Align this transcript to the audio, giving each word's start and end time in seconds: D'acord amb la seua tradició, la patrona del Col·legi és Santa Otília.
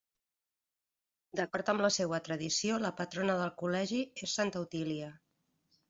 D'acord 1.41 1.69
amb 1.75 1.85
la 1.87 1.93
seua 1.99 2.21
tradició, 2.29 2.81
la 2.87 2.93
patrona 3.03 3.39
del 3.45 3.55
Col·legi 3.63 4.05
és 4.27 4.39
Santa 4.41 4.65
Otília. 4.69 5.17